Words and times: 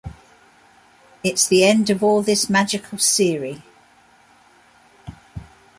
It's 1.23 1.45
the 1.47 1.63
end 1.63 1.91
of 1.91 2.01
all 2.03 2.23
this 2.23 2.49
magical 2.49 2.97
serie. 2.97 3.61